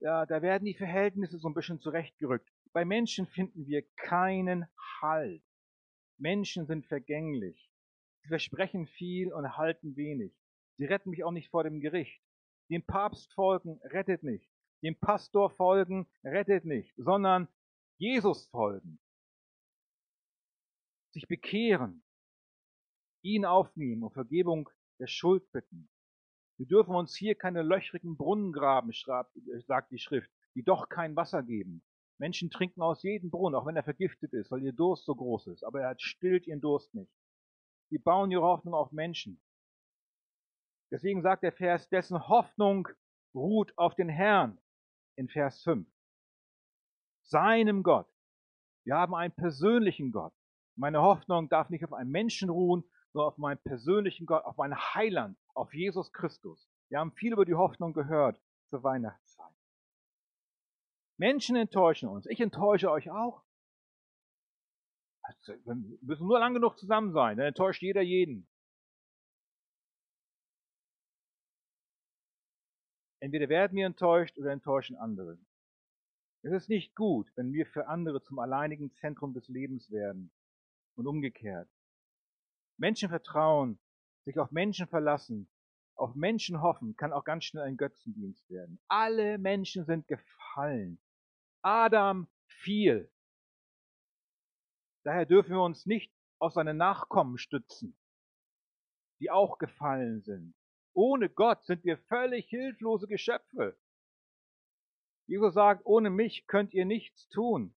Ja, 0.00 0.24
da 0.24 0.42
werden 0.42 0.64
die 0.64 0.76
Verhältnisse 0.76 1.38
so 1.38 1.48
ein 1.48 1.54
bisschen 1.54 1.80
zurechtgerückt. 1.80 2.48
Bei 2.72 2.84
Menschen 2.84 3.26
finden 3.26 3.66
wir 3.66 3.82
keinen 3.96 4.66
Halt. 5.02 5.42
Menschen 6.18 6.66
sind 6.66 6.86
vergänglich. 6.86 7.70
Sie 8.22 8.28
versprechen 8.28 8.86
viel 8.86 9.32
und 9.32 9.56
halten 9.56 9.96
wenig. 9.96 10.32
Sie 10.76 10.84
retten 10.84 11.10
mich 11.10 11.24
auch 11.24 11.32
nicht 11.32 11.50
vor 11.50 11.64
dem 11.64 11.80
Gericht. 11.80 12.22
Dem 12.70 12.84
Papst 12.84 13.32
folgen 13.34 13.80
rettet 13.84 14.22
nicht 14.22 14.48
dem 14.82 14.98
Pastor 14.98 15.50
folgen 15.50 16.06
rettet 16.24 16.64
nicht, 16.64 16.94
sondern 16.96 17.48
Jesus 17.98 18.46
folgen. 18.48 18.98
Sich 21.12 21.26
bekehren, 21.26 22.02
ihn 23.22 23.44
aufnehmen 23.44 24.02
und 24.04 24.14
Vergebung 24.14 24.70
der 24.98 25.06
Schuld 25.06 25.50
bitten. 25.52 25.90
Wir 26.56 26.66
dürfen 26.66 26.94
uns 26.94 27.16
hier 27.16 27.34
keine 27.34 27.62
löchrigen 27.62 28.16
Brunnen 28.16 28.52
graben, 28.52 28.92
sagt 29.66 29.90
die 29.90 29.98
Schrift, 29.98 30.30
die 30.54 30.62
doch 30.62 30.88
kein 30.88 31.16
Wasser 31.16 31.42
geben. 31.42 31.82
Menschen 32.18 32.50
trinken 32.50 32.82
aus 32.82 33.02
jedem 33.02 33.30
Brunnen, 33.30 33.54
auch 33.54 33.66
wenn 33.66 33.76
er 33.76 33.82
vergiftet 33.82 34.32
ist, 34.34 34.50
weil 34.50 34.62
ihr 34.62 34.74
Durst 34.74 35.04
so 35.06 35.14
groß 35.14 35.48
ist, 35.48 35.64
aber 35.64 35.80
er 35.80 35.94
stillt 35.98 36.46
ihren 36.46 36.60
Durst 36.60 36.94
nicht. 36.94 37.12
Die 37.90 37.98
bauen 37.98 38.30
ihre 38.30 38.42
Hoffnung 38.42 38.74
auf 38.74 38.92
Menschen. 38.92 39.40
Deswegen 40.90 41.22
sagt 41.22 41.42
der 41.42 41.52
Vers, 41.52 41.88
dessen 41.88 42.28
Hoffnung 42.28 42.88
ruht 43.34 43.72
auf 43.76 43.94
den 43.94 44.08
Herrn 44.08 44.58
in 45.16 45.28
Vers 45.28 45.62
5. 45.62 45.88
Seinem 47.22 47.82
Gott. 47.82 48.08
Wir 48.84 48.96
haben 48.96 49.14
einen 49.14 49.34
persönlichen 49.34 50.10
Gott. 50.10 50.32
Meine 50.76 51.00
Hoffnung 51.00 51.48
darf 51.48 51.70
nicht 51.70 51.84
auf 51.84 51.92
einen 51.92 52.10
Menschen 52.10 52.50
ruhen, 52.50 52.84
sondern 53.12 53.28
auf 53.28 53.38
meinen 53.38 53.58
persönlichen 53.58 54.26
Gott, 54.26 54.44
auf 54.44 54.56
meinen 54.56 54.76
Heiland, 54.76 55.38
auf 55.54 55.72
Jesus 55.74 56.12
Christus. 56.12 56.68
Wir 56.88 56.98
haben 56.98 57.12
viel 57.12 57.32
über 57.32 57.44
die 57.44 57.54
Hoffnung 57.54 57.92
gehört 57.92 58.40
zur 58.70 58.82
Weihnachtszeit. 58.82 59.54
Menschen 61.18 61.54
enttäuschen 61.54 62.08
uns. 62.08 62.26
Ich 62.26 62.40
enttäusche 62.40 62.90
euch 62.90 63.10
auch. 63.10 63.42
Also, 65.22 65.52
wir 65.64 65.98
müssen 66.00 66.26
nur 66.26 66.40
lang 66.40 66.54
genug 66.54 66.78
zusammen 66.78 67.12
sein, 67.12 67.36
dann 67.36 67.46
enttäuscht 67.46 67.82
jeder 67.82 68.00
jeden. 68.00 68.48
Entweder 73.20 73.48
werden 73.48 73.76
wir 73.76 73.86
enttäuscht 73.86 74.36
oder 74.38 74.50
enttäuschen 74.50 74.96
andere. 74.96 75.38
Es 76.42 76.52
ist 76.52 76.68
nicht 76.70 76.96
gut, 76.96 77.30
wenn 77.36 77.52
wir 77.52 77.66
für 77.66 77.86
andere 77.86 78.22
zum 78.22 78.38
alleinigen 78.38 78.92
Zentrum 78.94 79.34
des 79.34 79.46
Lebens 79.48 79.90
werden 79.90 80.32
und 80.94 81.06
umgekehrt. 81.06 81.68
Menschen 82.78 83.10
vertrauen, 83.10 83.78
sich 84.24 84.38
auf 84.38 84.50
Menschen 84.50 84.86
verlassen, 84.86 85.50
auf 85.96 86.14
Menschen 86.14 86.62
hoffen, 86.62 86.96
kann 86.96 87.12
auch 87.12 87.24
ganz 87.24 87.44
schnell 87.44 87.64
ein 87.64 87.76
Götzendienst 87.76 88.48
werden. 88.48 88.80
Alle 88.88 89.36
Menschen 89.36 89.84
sind 89.84 90.08
gefallen. 90.08 90.98
Adam 91.60 92.26
fiel. 92.46 93.12
Daher 95.04 95.26
dürfen 95.26 95.50
wir 95.50 95.62
uns 95.62 95.84
nicht 95.84 96.10
auf 96.38 96.54
seine 96.54 96.72
Nachkommen 96.72 97.36
stützen, 97.36 97.94
die 99.20 99.30
auch 99.30 99.58
gefallen 99.58 100.22
sind. 100.22 100.54
Ohne 100.92 101.28
Gott 101.28 101.64
sind 101.64 101.84
wir 101.84 101.98
völlig 102.08 102.48
hilflose 102.48 103.06
Geschöpfe. 103.06 103.76
Jesus 105.26 105.54
sagt, 105.54 105.86
ohne 105.86 106.10
mich 106.10 106.46
könnt 106.46 106.74
ihr 106.74 106.84
nichts 106.84 107.28
tun. 107.28 107.74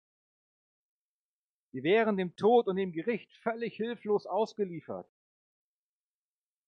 Wir 1.71 1.83
wären 1.83 2.17
dem 2.17 2.35
Tod 2.35 2.67
und 2.67 2.75
dem 2.75 2.91
Gericht 2.91 3.31
völlig 3.37 3.75
hilflos 3.75 4.25
ausgeliefert. 4.25 5.09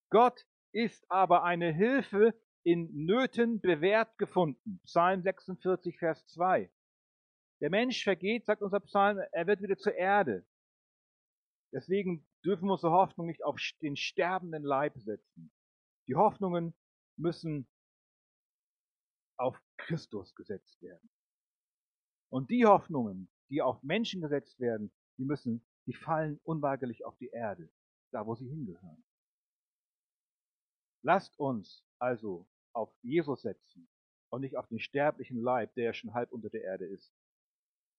Gott 0.09 0.45
ist 0.71 1.09
aber 1.09 1.43
eine 1.43 1.73
Hilfe 1.73 2.33
in 2.63 2.89
Nöten 3.05 3.61
bewährt 3.61 4.17
gefunden. 4.17 4.79
Psalm 4.85 5.21
46, 5.21 5.97
Vers 5.99 6.25
2. 6.27 6.71
Der 7.61 7.69
Mensch 7.69 8.03
vergeht, 8.03 8.45
sagt 8.45 8.61
unser 8.61 8.79
Psalm, 8.79 9.19
er 9.31 9.47
wird 9.47 9.61
wieder 9.61 9.77
zur 9.77 9.93
Erde. 9.93 10.45
Deswegen 11.71 12.25
dürfen 12.43 12.65
wir 12.67 12.73
unsere 12.73 12.91
Hoffnung 12.91 13.27
nicht 13.27 13.43
auf 13.43 13.59
den 13.81 13.95
sterbenden 13.95 14.63
Leib 14.63 14.97
setzen. 14.97 15.51
Die 16.07 16.15
Hoffnungen 16.15 16.73
müssen 17.17 17.67
auf 19.37 19.61
Christus 19.77 20.35
gesetzt 20.35 20.81
werden. 20.81 21.09
Und 22.29 22.49
die 22.49 22.65
Hoffnungen, 22.65 23.29
die 23.49 23.61
auf 23.61 23.81
Menschen 23.83 24.21
gesetzt 24.21 24.59
werden, 24.59 24.91
die 25.17 25.25
müssen, 25.25 25.65
die 25.85 25.93
fallen 25.93 26.39
unweigerlich 26.43 27.05
auf 27.05 27.17
die 27.17 27.29
Erde, 27.29 27.69
da 28.11 28.25
wo 28.25 28.35
sie 28.35 28.47
hingehören. 28.47 29.03
Lasst 31.03 31.37
uns 31.39 31.85
also 31.99 32.47
auf 32.73 32.91
Jesus 33.01 33.43
setzen 33.43 33.87
und 34.29 34.41
nicht 34.41 34.57
auf 34.57 34.67
den 34.67 34.79
sterblichen 34.79 35.39
Leib, 35.39 35.73
der 35.75 35.85
ja 35.85 35.93
schon 35.93 36.13
halb 36.13 36.31
unter 36.31 36.49
der 36.49 36.63
Erde 36.63 36.85
ist. 36.85 37.13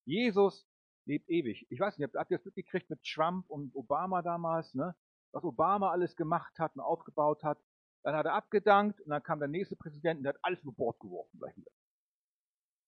Jesus 0.04 0.66
lebt 1.06 1.28
ewig. 1.28 1.66
Ich 1.70 1.80
weiß 1.80 1.98
nicht, 1.98 2.14
habt 2.14 2.30
ihr 2.30 2.38
das 2.38 2.44
mitgekriegt 2.44 2.90
mit 2.90 3.02
Trump 3.04 3.48
und 3.48 3.75
Obama 3.75 4.22
damals, 4.22 4.75
ne? 4.75 4.94
Was 5.32 5.44
Obama 5.44 5.90
alles 5.90 6.16
gemacht 6.16 6.58
hat 6.58 6.75
und 6.75 6.80
aufgebaut 6.80 7.44
hat. 7.44 7.62
Dann 8.06 8.14
hat 8.14 8.25
er 8.25 8.34
abgedankt 8.34 9.00
und 9.00 9.10
dann 9.10 9.20
kam 9.20 9.40
der 9.40 9.48
nächste 9.48 9.75
Präsident 9.75 10.18
und 10.18 10.22
der 10.22 10.34
hat 10.34 10.38
alles 10.42 10.62
über 10.62 10.70
Bord 10.70 11.00
geworfen 11.00 11.40
gleich 11.40 11.56
wieder. 11.56 11.72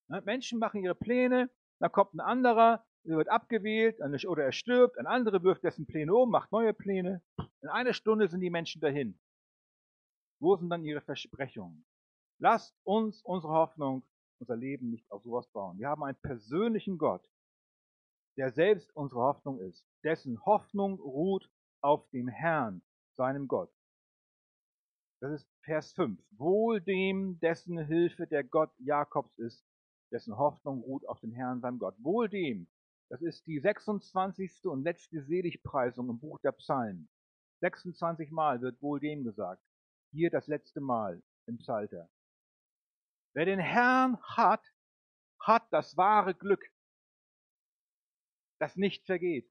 Ne? 0.06 0.22
Menschen 0.24 0.60
machen 0.60 0.80
ihre 0.84 0.94
Pläne, 0.94 1.50
dann 1.80 1.90
kommt 1.90 2.14
ein 2.14 2.20
anderer, 2.20 2.86
der 3.02 3.16
wird 3.16 3.28
abgewählt 3.28 3.98
oder 4.28 4.44
er 4.44 4.52
stirbt, 4.52 4.96
ein 4.96 5.08
anderer 5.08 5.42
wirft 5.42 5.64
dessen 5.64 5.88
Pläne 5.88 6.14
um, 6.14 6.30
macht 6.30 6.52
neue 6.52 6.72
Pläne. 6.72 7.20
In 7.62 7.68
einer 7.68 7.94
Stunde 7.94 8.28
sind 8.28 8.42
die 8.42 8.48
Menschen 8.48 8.80
dahin. 8.80 9.18
Wo 10.40 10.54
sind 10.54 10.70
dann 10.70 10.84
ihre 10.84 11.00
Versprechungen? 11.00 11.84
Lasst 12.38 12.76
uns 12.84 13.20
unsere 13.24 13.54
Hoffnung, 13.54 14.06
unser 14.38 14.54
Leben 14.54 14.88
nicht 14.88 15.10
auf 15.10 15.24
sowas 15.24 15.48
bauen. 15.48 15.80
Wir 15.80 15.88
haben 15.88 16.04
einen 16.04 16.20
persönlichen 16.20 16.96
Gott, 16.96 17.28
der 18.36 18.52
selbst 18.52 18.94
unsere 18.94 19.22
Hoffnung 19.22 19.58
ist, 19.58 19.84
dessen 20.04 20.40
Hoffnung 20.46 21.00
ruht 21.00 21.50
auf 21.80 22.08
dem 22.10 22.28
Herrn, 22.28 22.82
seinem 23.16 23.48
Gott. 23.48 23.72
Das 25.20 25.32
ist 25.32 25.48
Vers 25.62 25.92
5. 25.92 26.20
Wohl 26.32 26.80
dem, 26.80 27.40
dessen 27.40 27.78
Hilfe 27.78 28.26
der 28.26 28.44
Gott 28.44 28.70
Jakobs 28.78 29.36
ist, 29.38 29.64
dessen 30.12 30.38
Hoffnung 30.38 30.82
ruht 30.82 31.06
auf 31.08 31.20
den 31.20 31.32
Herrn, 31.32 31.60
seinem 31.60 31.78
Gott. 31.78 31.96
Wohl 31.98 32.28
dem, 32.28 32.68
das 33.08 33.20
ist 33.22 33.46
die 33.46 33.58
26. 33.58 34.66
und 34.66 34.84
letzte 34.84 35.22
Seligpreisung 35.22 36.08
im 36.08 36.20
Buch 36.20 36.38
der 36.40 36.52
Psalmen. 36.52 37.08
26 37.60 38.30
Mal 38.30 38.60
wird 38.60 38.80
wohl 38.80 39.00
dem 39.00 39.24
gesagt. 39.24 39.62
Hier 40.12 40.30
das 40.30 40.46
letzte 40.46 40.80
Mal 40.80 41.22
im 41.46 41.58
Psalter. 41.58 42.08
Wer 43.34 43.46
den 43.46 43.58
Herrn 43.58 44.18
hat, 44.22 44.64
hat 45.40 45.66
das 45.72 45.96
wahre 45.96 46.34
Glück, 46.34 46.64
das 48.60 48.76
nicht 48.76 49.04
vergeht. 49.06 49.50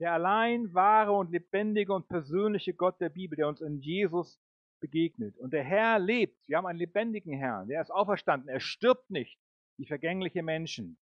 Der 0.00 0.12
allein 0.12 0.74
wahre 0.74 1.12
und 1.12 1.30
lebendige 1.30 1.92
und 1.92 2.08
persönliche 2.08 2.74
Gott 2.74 3.00
der 3.00 3.10
Bibel, 3.10 3.36
der 3.36 3.48
uns 3.48 3.60
in 3.60 3.80
Jesus 3.80 4.40
begegnet. 4.80 5.36
Und 5.38 5.52
der 5.52 5.64
Herr 5.64 5.98
lebt. 5.98 6.48
Wir 6.48 6.56
haben 6.56 6.66
einen 6.66 6.78
lebendigen 6.78 7.32
Herrn. 7.32 7.68
Der 7.68 7.80
ist 7.80 7.90
auferstanden. 7.90 8.48
Er 8.48 8.60
stirbt 8.60 9.08
nicht, 9.10 9.38
wie 9.78 9.86
vergängliche 9.86 10.42
Menschen. 10.42 10.98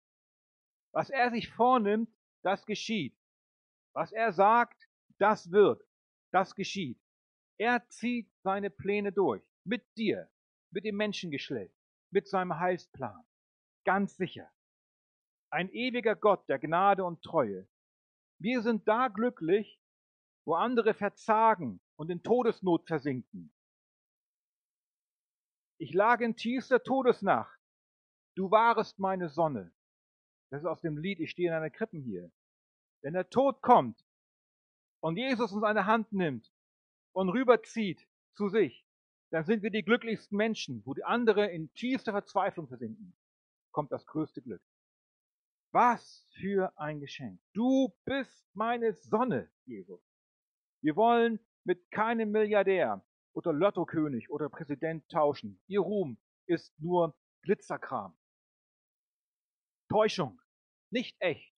Was 0.92 1.10
er 1.10 1.30
sich 1.30 1.50
vornimmt, 1.50 2.10
das 2.42 2.66
geschieht. 2.66 3.16
Was 3.94 4.12
er 4.12 4.32
sagt, 4.32 4.88
das 5.18 5.50
wird. 5.50 5.82
Das 6.30 6.54
geschieht. 6.54 7.00
Er 7.58 7.86
zieht 7.88 8.30
seine 8.42 8.70
Pläne 8.70 9.12
durch. 9.12 9.42
Mit 9.64 9.84
dir. 9.96 10.28
Mit 10.70 10.84
dem 10.84 10.96
Menschengeschlecht. 10.96 11.74
Mit 12.10 12.28
seinem 12.28 12.58
Heilsplan. 12.58 13.24
Ganz 13.84 14.16
sicher. 14.16 14.50
Ein 15.50 15.70
ewiger 15.70 16.16
Gott 16.16 16.48
der 16.48 16.58
Gnade 16.58 17.04
und 17.04 17.22
Treue, 17.22 17.68
wir 18.42 18.62
sind 18.62 18.86
da 18.88 19.08
glücklich, 19.08 19.80
wo 20.44 20.54
andere 20.54 20.94
verzagen 20.94 21.80
und 21.96 22.10
in 22.10 22.22
Todesnot 22.22 22.86
versinken. 22.86 23.52
Ich 25.78 25.94
lag 25.94 26.20
in 26.20 26.36
tiefster 26.36 26.82
Todesnacht. 26.82 27.58
Du 28.34 28.50
warest 28.50 28.98
meine 28.98 29.28
Sonne. 29.28 29.72
Das 30.50 30.62
ist 30.62 30.66
aus 30.66 30.80
dem 30.80 30.98
Lied, 30.98 31.20
ich 31.20 31.30
stehe 31.30 31.48
in 31.48 31.54
einer 31.54 31.70
Krippen 31.70 32.02
hier. 32.02 32.30
Wenn 33.02 33.14
der 33.14 33.30
Tod 33.30 33.62
kommt 33.62 34.04
und 35.00 35.16
Jesus 35.16 35.52
uns 35.52 35.64
eine 35.64 35.86
Hand 35.86 36.12
nimmt 36.12 36.52
und 37.12 37.30
rüberzieht 37.30 38.06
zu 38.34 38.48
sich, 38.48 38.84
dann 39.30 39.44
sind 39.44 39.62
wir 39.62 39.70
die 39.70 39.82
glücklichsten 39.82 40.36
Menschen, 40.36 40.82
wo 40.84 40.94
die 40.94 41.04
andere 41.04 41.50
in 41.50 41.72
tiefster 41.74 42.12
Verzweiflung 42.12 42.68
versinken, 42.68 43.14
kommt 43.70 43.90
das 43.90 44.06
größte 44.06 44.42
Glück. 44.42 44.62
Was 45.72 46.28
für 46.34 46.78
ein 46.78 47.00
Geschenk. 47.00 47.40
Du 47.54 47.94
bist 48.04 48.46
meine 48.54 48.92
Sonne, 48.92 49.50
Jesus. 49.64 50.02
Wir 50.82 50.96
wollen 50.96 51.40
mit 51.64 51.90
keinem 51.90 52.30
Milliardär 52.30 53.02
oder 53.32 53.54
Lottokönig 53.54 54.30
oder 54.30 54.50
Präsident 54.50 55.08
tauschen. 55.08 55.62
Ihr 55.68 55.80
Ruhm 55.80 56.18
ist 56.46 56.78
nur 56.78 57.16
Glitzerkram. 57.42 58.14
Täuschung. 59.88 60.40
Nicht 60.90 61.16
echt. 61.20 61.54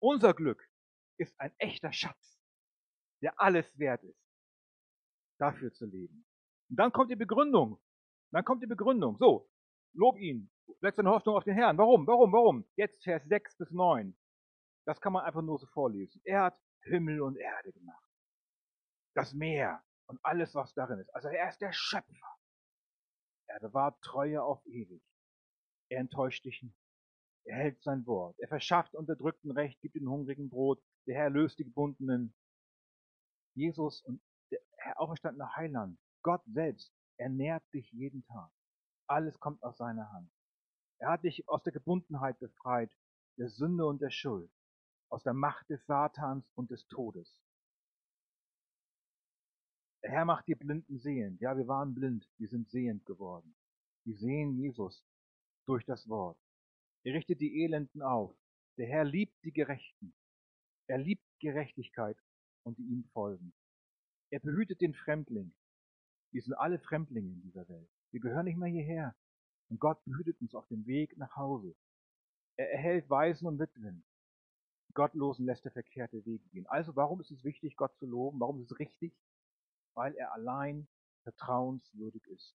Unser 0.00 0.34
Glück 0.34 0.68
ist 1.16 1.38
ein 1.38 1.54
echter 1.58 1.92
Schatz, 1.92 2.40
der 3.22 3.40
alles 3.40 3.78
wert 3.78 4.02
ist, 4.02 4.20
dafür 5.38 5.72
zu 5.72 5.86
leben. 5.86 6.26
Und 6.70 6.76
dann 6.76 6.92
kommt 6.92 7.12
die 7.12 7.16
Begründung. 7.16 7.80
Dann 8.32 8.44
kommt 8.44 8.64
die 8.64 8.66
Begründung. 8.66 9.16
So, 9.16 9.48
lob 9.92 10.18
ihn, 10.18 10.50
Setz 10.84 10.96
deine 10.96 11.08
Hoffnung 11.08 11.34
auf 11.34 11.44
den 11.44 11.54
Herrn. 11.54 11.78
Warum? 11.78 12.06
Warum? 12.06 12.30
Warum? 12.30 12.68
Jetzt 12.76 13.02
Vers 13.04 13.24
6 13.24 13.56
bis 13.56 13.70
9. 13.70 14.14
Das 14.84 15.00
kann 15.00 15.14
man 15.14 15.24
einfach 15.24 15.40
nur 15.40 15.58
so 15.58 15.66
vorlesen. 15.68 16.20
Er 16.24 16.42
hat 16.42 16.60
Himmel 16.82 17.22
und 17.22 17.38
Erde 17.38 17.72
gemacht. 17.72 18.06
Das 19.14 19.32
Meer 19.32 19.82
und 20.08 20.20
alles, 20.22 20.54
was 20.54 20.74
darin 20.74 20.98
ist. 20.98 21.08
Also 21.14 21.28
er 21.28 21.48
ist 21.48 21.62
der 21.62 21.72
Schöpfer. 21.72 22.36
Er 23.46 23.60
bewahrt 23.60 23.98
Treue 24.02 24.42
auf 24.42 24.62
ewig. 24.66 25.02
Er 25.88 26.00
enttäuscht 26.00 26.44
dich 26.44 26.62
nicht. 26.62 26.78
Er 27.46 27.56
hält 27.56 27.82
sein 27.82 28.04
Wort. 28.04 28.38
Er 28.38 28.48
verschafft 28.48 28.94
Unterdrückten 28.94 29.52
Recht, 29.52 29.80
gibt 29.80 29.94
den 29.94 30.10
Hungrigen 30.10 30.50
Brot. 30.50 30.82
Der 31.06 31.14
Herr 31.14 31.30
löst 31.30 31.58
die 31.58 31.64
Gebundenen. 31.64 32.34
Jesus 33.54 34.02
und 34.02 34.20
der 34.50 34.60
Herr 34.76 35.00
auferstandene 35.00 35.56
Heiland 35.56 35.98
Gott 36.22 36.42
selbst 36.44 36.92
ernährt 37.16 37.64
dich 37.72 37.90
jeden 37.90 38.22
Tag. 38.26 38.50
Alles 39.06 39.40
kommt 39.40 39.62
aus 39.62 39.78
seiner 39.78 40.12
Hand. 40.12 40.33
Er 40.98 41.10
hat 41.10 41.24
dich 41.24 41.48
aus 41.48 41.62
der 41.62 41.72
Gebundenheit 41.72 42.38
befreit, 42.38 42.90
der 43.36 43.48
Sünde 43.48 43.86
und 43.86 44.00
der 44.00 44.10
Schuld, 44.10 44.50
aus 45.08 45.22
der 45.22 45.34
Macht 45.34 45.68
des 45.70 45.84
Satans 45.86 46.50
und 46.54 46.70
des 46.70 46.86
Todes. 46.88 47.40
Der 50.02 50.10
Herr 50.10 50.24
macht 50.24 50.46
die 50.46 50.54
Blinden 50.54 50.98
sehend. 50.98 51.40
Ja, 51.40 51.56
wir 51.56 51.66
waren 51.66 51.94
blind, 51.94 52.28
wir 52.38 52.48
sind 52.48 52.68
sehend 52.68 53.06
geworden. 53.06 53.54
Wir 54.04 54.16
sehen 54.16 54.54
Jesus 54.58 55.02
durch 55.66 55.84
das 55.86 56.08
Wort. 56.08 56.38
Er 57.04 57.14
richtet 57.14 57.40
die 57.40 57.62
Elenden 57.64 58.02
auf. 58.02 58.36
Der 58.76 58.86
Herr 58.86 59.04
liebt 59.04 59.34
die 59.44 59.52
Gerechten. 59.52 60.14
Er 60.88 60.98
liebt 60.98 61.24
Gerechtigkeit 61.40 62.18
und 62.64 62.78
die 62.78 62.82
ihm 62.82 63.04
folgen. 63.12 63.54
Er 64.30 64.40
behütet 64.40 64.80
den 64.80 64.94
Fremdling. 64.94 65.54
Wir 66.32 66.42
sind 66.42 66.54
alle 66.54 66.78
Fremdlinge 66.78 67.32
in 67.32 67.42
dieser 67.42 67.68
Welt. 67.68 67.88
Wir 68.10 68.20
gehören 68.20 68.44
nicht 68.44 68.58
mehr 68.58 68.68
hierher. 68.68 69.14
Und 69.70 69.80
Gott 69.80 70.04
behütet 70.04 70.40
uns 70.40 70.54
auf 70.54 70.66
dem 70.68 70.86
Weg 70.86 71.16
nach 71.16 71.36
Hause. 71.36 71.74
Er 72.56 72.70
erhält 72.70 73.08
Waisen 73.10 73.46
und 73.46 73.58
Witwen. 73.58 74.04
Gottlosen 74.94 75.46
lässt 75.46 75.64
er 75.64 75.72
verkehrte 75.72 76.24
Wege 76.24 76.48
gehen. 76.50 76.66
Also 76.66 76.94
warum 76.94 77.20
ist 77.20 77.32
es 77.32 77.42
wichtig, 77.42 77.76
Gott 77.76 77.96
zu 77.96 78.06
loben? 78.06 78.38
Warum 78.38 78.60
ist 78.60 78.70
es 78.70 78.78
richtig? 78.78 79.12
Weil 79.94 80.14
er 80.14 80.32
allein 80.32 80.86
vertrauenswürdig 81.24 82.24
ist. 82.28 82.54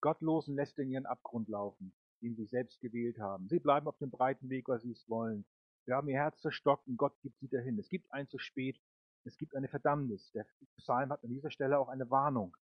Gottlosen 0.00 0.54
lässt 0.54 0.78
er 0.78 0.84
in 0.84 0.92
ihren 0.92 1.06
Abgrund 1.06 1.48
laufen, 1.48 1.92
den 2.22 2.36
sie 2.36 2.46
selbst 2.46 2.80
gewählt 2.80 3.18
haben. 3.18 3.48
Sie 3.48 3.58
bleiben 3.58 3.88
auf 3.88 3.98
dem 3.98 4.10
breiten 4.10 4.48
Weg, 4.48 4.68
weil 4.68 4.80
sie 4.80 4.92
es 4.92 5.08
wollen. 5.08 5.44
Wir 5.86 5.96
haben 5.96 6.08
ihr 6.08 6.16
Herz 6.16 6.40
zerstockt 6.40 6.86
und 6.86 6.96
Gott 6.96 7.20
gibt 7.20 7.38
sie 7.40 7.48
dahin. 7.48 7.78
Es 7.78 7.88
gibt 7.88 8.10
ein 8.12 8.28
zu 8.28 8.38
spät, 8.38 8.80
es 9.24 9.36
gibt 9.36 9.54
eine 9.54 9.68
Verdammnis. 9.68 10.30
Der 10.32 10.46
Psalm 10.78 11.10
hat 11.10 11.22
an 11.24 11.30
dieser 11.30 11.50
Stelle 11.50 11.78
auch 11.78 11.88
eine 11.88 12.08
Warnung. 12.10 12.56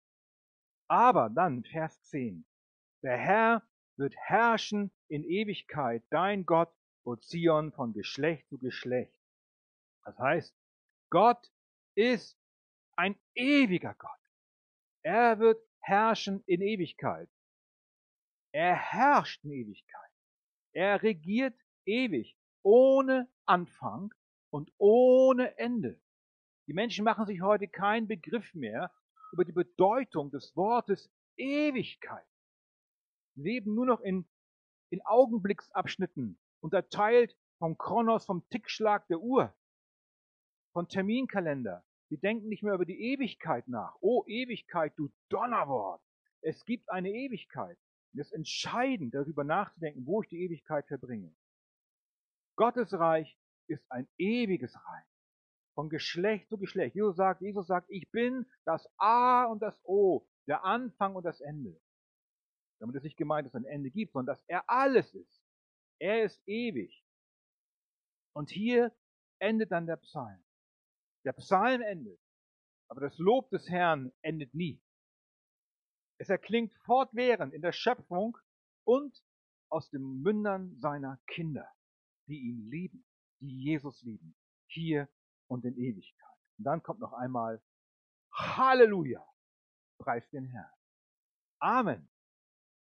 Aber 0.88 1.28
dann, 1.28 1.64
Vers 1.64 2.02
10, 2.04 2.46
der 3.02 3.18
Herr 3.18 3.62
wird 3.96 4.14
herrschen 4.16 4.90
in 5.08 5.24
Ewigkeit, 5.24 6.02
dein 6.10 6.46
Gott, 6.46 6.72
o 7.04 7.16
Zion, 7.16 7.72
von 7.72 7.92
Geschlecht 7.92 8.48
zu 8.48 8.58
Geschlecht. 8.58 9.14
Das 10.04 10.18
heißt, 10.18 10.54
Gott 11.10 11.50
ist 11.94 12.38
ein 12.96 13.18
ewiger 13.34 13.94
Gott. 13.94 14.10
Er 15.02 15.38
wird 15.38 15.62
herrschen 15.80 16.42
in 16.46 16.62
Ewigkeit. 16.62 17.28
Er 18.52 18.74
herrscht 18.74 19.44
in 19.44 19.52
Ewigkeit. 19.52 20.10
Er 20.72 21.02
regiert 21.02 21.58
ewig, 21.84 22.36
ohne 22.62 23.28
Anfang 23.46 24.14
und 24.50 24.72
ohne 24.78 25.56
Ende. 25.58 26.00
Die 26.66 26.72
Menschen 26.72 27.04
machen 27.04 27.26
sich 27.26 27.40
heute 27.40 27.68
keinen 27.68 28.08
Begriff 28.08 28.54
mehr 28.54 28.90
über 29.32 29.44
die 29.44 29.52
Bedeutung 29.52 30.30
des 30.30 30.54
Wortes 30.56 31.10
Ewigkeit. 31.36 32.26
Sie 33.34 33.42
leben 33.42 33.74
nur 33.74 33.86
noch 33.86 34.00
in, 34.00 34.28
in 34.90 35.00
Augenblicksabschnitten, 35.04 36.38
unterteilt 36.60 37.36
vom 37.58 37.76
Kronos, 37.78 38.24
vom 38.24 38.48
Tickschlag 38.50 39.06
der 39.08 39.20
Uhr, 39.20 39.54
von 40.72 40.88
Terminkalender. 40.88 41.84
Sie 42.08 42.18
denken 42.18 42.48
nicht 42.48 42.62
mehr 42.62 42.74
über 42.74 42.86
die 42.86 43.12
Ewigkeit 43.12 43.68
nach. 43.68 43.96
Oh 44.00 44.24
Ewigkeit, 44.26 44.92
du 44.96 45.10
Donnerwort. 45.28 46.02
Es 46.40 46.64
gibt 46.64 46.88
eine 46.90 47.10
Ewigkeit. 47.10 47.76
es 48.14 48.28
ist 48.28 48.32
entscheidend, 48.32 49.14
darüber 49.14 49.44
nachzudenken, 49.44 50.06
wo 50.06 50.22
ich 50.22 50.28
die 50.28 50.40
Ewigkeit 50.42 50.86
verbringe. 50.86 51.34
Gottes 52.56 52.92
Reich 52.92 53.38
ist 53.68 53.84
ein 53.90 54.08
ewiges 54.16 54.74
Reich. 54.74 55.07
Von 55.78 55.90
Geschlecht 55.90 56.48
zu 56.48 56.58
Geschlecht. 56.58 56.96
Jesus 56.96 57.14
sagt, 57.14 57.40
Jesus 57.40 57.68
sagt, 57.68 57.88
ich 57.88 58.10
bin 58.10 58.50
das 58.64 58.84
A 58.96 59.44
und 59.44 59.62
das 59.62 59.80
O, 59.84 60.26
der 60.48 60.64
Anfang 60.64 61.14
und 61.14 61.22
das 61.22 61.40
Ende. 61.40 61.80
Damit 62.80 62.96
es 62.96 63.04
nicht 63.04 63.16
gemeint, 63.16 63.46
dass 63.46 63.54
es 63.54 63.60
ein 63.60 63.64
Ende 63.64 63.92
gibt, 63.92 64.12
sondern 64.12 64.34
dass 64.34 64.44
er 64.48 64.68
alles 64.68 65.14
ist. 65.14 65.40
Er 66.00 66.24
ist 66.24 66.42
ewig. 66.48 67.06
Und 68.34 68.50
hier 68.50 68.92
endet 69.38 69.70
dann 69.70 69.86
der 69.86 69.98
Psalm. 69.98 70.42
Der 71.24 71.32
Psalm 71.34 71.80
endet, 71.82 72.18
aber 72.88 73.02
das 73.02 73.16
Lob 73.18 73.48
des 73.50 73.68
Herrn 73.68 74.10
endet 74.20 74.52
nie. 74.54 74.82
Es 76.20 76.28
erklingt 76.28 76.74
fortwährend 76.86 77.54
in 77.54 77.62
der 77.62 77.70
Schöpfung 77.70 78.36
und 78.82 79.16
aus 79.70 79.90
den 79.90 80.22
Mündern 80.22 80.76
seiner 80.80 81.20
Kinder, 81.28 81.68
die 82.26 82.48
ihn 82.48 82.68
lieben, 82.68 83.04
die 83.38 83.62
Jesus 83.62 84.02
lieben, 84.02 84.34
hier 84.66 85.08
und 85.48 85.64
in 85.64 85.76
Ewigkeit. 85.76 86.36
Und 86.58 86.64
dann 86.64 86.82
kommt 86.82 87.00
noch 87.00 87.12
einmal 87.12 87.62
Halleluja, 88.32 89.24
preis 89.98 90.28
den 90.30 90.44
Herrn. 90.46 90.70
Amen. 91.60 92.08